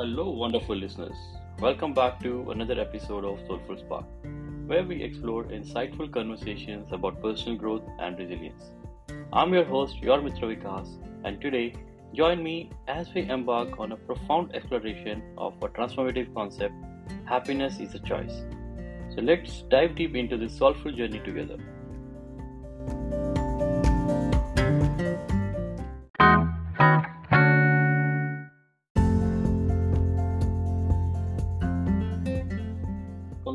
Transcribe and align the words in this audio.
Hello, 0.00 0.30
wonderful 0.30 0.76
listeners. 0.76 1.18
Welcome 1.58 1.92
back 1.92 2.20
to 2.20 2.52
another 2.52 2.80
episode 2.80 3.22
of 3.22 3.38
Soulful 3.46 3.76
Spark, 3.76 4.06
where 4.66 4.82
we 4.82 5.02
explore 5.02 5.44
insightful 5.44 6.10
conversations 6.10 6.90
about 6.90 7.20
personal 7.20 7.58
growth 7.58 7.82
and 7.98 8.18
resilience. 8.18 8.70
I'm 9.30 9.52
your 9.52 9.66
host, 9.66 9.98
your 9.98 10.22
Mitra 10.22 10.48
Vikas, 10.48 10.88
and 11.24 11.38
today, 11.38 11.74
join 12.14 12.42
me 12.42 12.70
as 12.88 13.12
we 13.12 13.28
embark 13.28 13.78
on 13.78 13.92
a 13.92 13.96
profound 13.96 14.56
exploration 14.56 15.22
of 15.36 15.52
a 15.62 15.68
transformative 15.68 16.32
concept 16.34 16.74
happiness 17.26 17.78
is 17.78 17.94
a 17.94 17.98
choice. 17.98 18.42
So 19.14 19.20
let's 19.20 19.64
dive 19.68 19.96
deep 19.96 20.16
into 20.16 20.38
this 20.38 20.56
soulful 20.56 20.92
journey 20.92 21.20
together. 21.26 21.58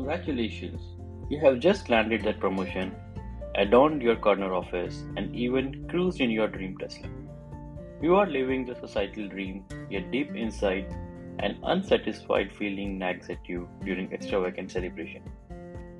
Congratulations, 0.06 0.80
you 1.28 1.40
have 1.40 1.58
just 1.58 1.90
landed 1.90 2.22
that 2.22 2.38
promotion, 2.38 2.94
adorned 3.56 4.00
your 4.00 4.14
corner 4.14 4.54
office, 4.54 5.02
and 5.16 5.34
even 5.34 5.88
cruised 5.88 6.20
in 6.20 6.30
your 6.30 6.46
dream 6.46 6.78
Tesla. 6.78 7.08
You 8.00 8.14
are 8.14 8.28
living 8.28 8.64
the 8.64 8.76
societal 8.76 9.26
dream, 9.26 9.64
yet 9.90 10.12
deep 10.12 10.32
inside, 10.36 10.94
an 11.40 11.58
unsatisfied 11.64 12.54
feeling 12.54 12.98
nags 12.98 13.28
at 13.30 13.48
you 13.48 13.68
during 13.84 14.12
extravagant 14.12 14.70
celebration. 14.70 15.24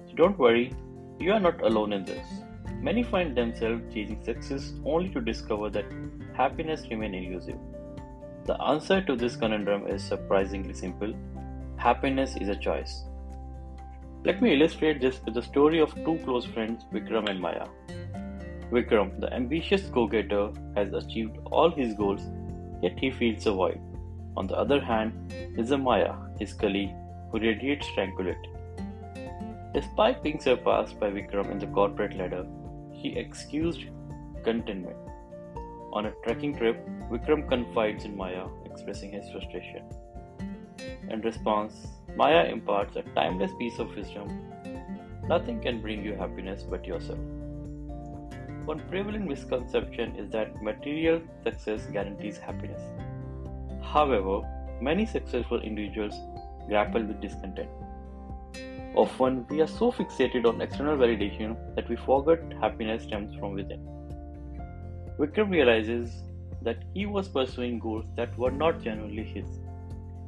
So 0.07 0.15
don't 0.15 0.39
worry, 0.39 0.73
you 1.19 1.33
are 1.33 1.41
not 1.41 1.61
alone 1.63 1.93
in 1.93 2.05
this. 2.05 2.29
Many 2.81 3.03
find 3.03 3.37
themselves 3.37 3.93
chasing 3.93 4.23
success 4.23 4.73
only 4.85 5.09
to 5.15 5.21
discover 5.21 5.69
that 5.71 5.93
happiness 6.33 6.87
remains 6.89 7.27
elusive. 7.27 7.59
The 8.45 8.63
answer 8.63 9.03
to 9.03 9.17
this 9.17 9.35
conundrum 9.35 9.89
is 9.89 10.05
surprisingly 10.05 10.75
simple 10.75 11.13
happiness 11.77 12.37
is 12.37 12.49
a 12.49 12.55
choice. 12.55 13.03
Let 14.27 14.43
me 14.43 14.55
illustrate 14.55 15.01
this 15.01 15.21
with 15.25 15.35
the 15.35 15.43
story 15.43 15.79
of 15.79 15.95
two 15.95 16.19
close 16.25 16.45
friends, 16.45 16.85
Vikram 16.93 17.29
and 17.31 17.41
Maya. 17.41 17.67
Vikram, 18.73 19.21
the 19.21 19.33
ambitious 19.33 19.83
go 19.83 20.09
getter, 20.09 20.51
has 20.75 20.93
achieved 20.93 21.37
all 21.45 21.71
his 21.71 21.95
goals, 21.95 22.23
yet 22.83 22.99
he 22.99 23.13
feels 23.13 23.47
a 23.47 23.53
void. 23.53 23.79
On 24.37 24.49
the 24.49 24.57
other 24.57 24.81
hand, 24.81 25.33
is 25.57 25.71
a 25.71 25.79
Maya, 25.79 26.15
his 26.41 26.53
colleague, 26.53 26.91
who 27.31 27.39
radiates 27.39 27.87
tranquility. 27.95 28.51
Despite 29.73 30.25
being 30.25 30.41
surpassed 30.41 30.99
by 30.99 31.11
Vikram 31.11 31.53
in 31.53 31.61
the 31.61 31.69
corporate 31.69 32.17
ladder, 32.17 32.45
he 32.91 33.17
excused 33.17 33.85
contentment. 34.43 34.97
On 35.93 36.07
a 36.07 36.15
trekking 36.25 36.57
trip, 36.57 36.85
Vikram 37.13 37.49
confides 37.49 38.05
in 38.05 38.17
Maya, 38.17 38.47
expressing 38.65 39.13
his 39.13 39.31
frustration. 39.31 39.85
In 41.11 41.21
response, 41.21 41.87
Maya 42.17 42.45
imparts 42.45 42.97
a 42.97 43.03
timeless 43.15 43.53
piece 43.59 43.79
of 43.79 43.95
wisdom 43.95 44.47
nothing 45.29 45.61
can 45.61 45.81
bring 45.81 46.05
you 46.05 46.15
happiness 46.15 46.63
but 46.63 46.87
yourself. 46.87 47.19
One 48.65 48.81
prevalent 48.91 49.29
misconception 49.29 50.17
is 50.17 50.31
that 50.31 50.63
material 50.63 51.21
success 51.45 51.87
guarantees 51.87 52.39
happiness. 52.39 52.81
However, 53.83 54.43
many 54.81 55.07
successful 55.07 55.61
individuals 55.61 56.15
grapple 56.69 57.03
with 57.03 57.21
discontent. 57.21 57.69
Often, 58.95 59.47
we 59.51 59.61
are 59.61 59.67
so 59.67 59.93
fixated 59.93 60.47
on 60.47 60.61
external 60.61 60.97
validation 60.97 61.57
that 61.77 61.89
we 61.89 61.97
forget 61.97 62.41
happiness 62.61 63.03
stems 63.03 63.37
from 63.39 63.53
within. 63.55 63.87
Vikram 65.19 65.51
realizes 65.51 66.23
that 66.63 66.79
he 66.95 67.07
was 67.07 67.29
pursuing 67.29 67.79
goals 67.79 68.07
that 68.17 68.37
were 68.39 68.51
not 68.51 68.83
genuinely 68.83 69.23
his 69.23 69.47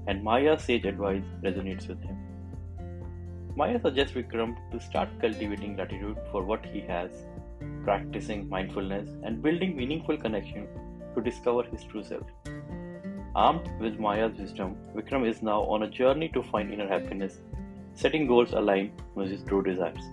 and 0.08 0.24
Maya's 0.24 0.64
sage 0.64 0.86
advice 0.86 1.24
resonates 1.44 1.86
with 1.86 2.02
him. 2.02 2.16
Maya 3.54 3.78
suggests 3.80 4.14
Vikram 4.16 4.56
to 4.72 4.80
start 4.80 5.08
cultivating 5.20 5.74
gratitude 5.74 6.16
for 6.32 6.44
what 6.44 6.64
he 6.64 6.80
has, 6.80 7.10
practicing 7.84 8.48
mindfulness, 8.48 9.10
and 9.22 9.42
building 9.42 9.76
meaningful 9.76 10.16
connection 10.16 10.66
to 11.14 11.20
discover 11.20 11.64
his 11.64 11.84
true 11.84 12.02
self. 12.02 12.22
Armed 13.34 13.68
with 13.80 13.98
Maya's 13.98 14.38
wisdom, 14.38 14.76
Vikram 14.94 15.28
is 15.28 15.42
now 15.42 15.60
on 15.74 15.82
a 15.82 15.90
journey 15.90 16.28
to 16.30 16.42
find 16.42 16.72
inner 16.72 16.88
happiness, 16.88 17.40
setting 17.94 18.26
goals 18.26 18.52
aligned 18.52 19.02
with 19.14 19.30
his 19.30 19.42
true 19.42 19.62
desires. 19.62 20.04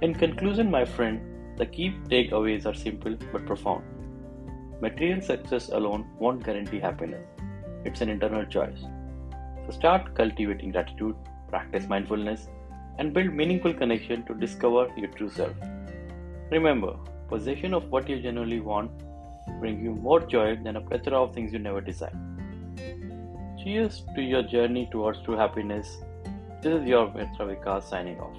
In 0.00 0.14
conclusion, 0.14 0.70
my 0.70 0.84
friend, 0.86 1.20
the 1.58 1.66
key 1.66 1.92
takeaways 2.08 2.64
are 2.64 2.74
simple 2.74 3.14
but 3.32 3.44
profound. 3.44 3.84
Material 4.80 5.20
success 5.20 5.68
alone 5.68 6.06
won't 6.18 6.42
guarantee 6.42 6.80
happiness 6.80 7.26
it's 7.84 8.00
an 8.00 8.08
internal 8.08 8.44
choice. 8.44 8.80
So 9.66 9.72
start 9.72 10.14
cultivating 10.14 10.72
gratitude, 10.72 11.16
practice 11.48 11.86
mindfulness, 11.88 12.48
and 12.98 13.14
build 13.14 13.32
meaningful 13.32 13.72
connection 13.72 14.24
to 14.26 14.34
discover 14.34 14.88
your 14.96 15.08
true 15.08 15.30
self. 15.30 15.54
Remember, 16.50 16.96
possession 17.28 17.74
of 17.74 17.88
what 17.90 18.08
you 18.08 18.20
genuinely 18.20 18.60
want 18.60 18.90
brings 19.60 19.82
you 19.82 19.94
more 19.94 20.20
joy 20.20 20.56
than 20.56 20.76
a 20.76 20.80
plethora 20.80 21.22
of 21.22 21.34
things 21.34 21.52
you 21.52 21.58
never 21.58 21.80
desire. 21.80 22.18
Cheers 23.62 24.02
to 24.14 24.22
your 24.22 24.42
journey 24.42 24.88
towards 24.90 25.22
true 25.22 25.36
happiness. 25.36 25.98
This 26.62 26.80
is 26.80 26.86
your 26.86 27.12
Mitra 27.12 27.46
Vikas 27.46 27.84
signing 27.84 28.18
off. 28.20 28.36